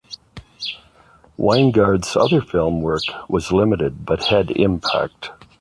[1.37, 5.29] Wyngarde's other film work was limited but had impact.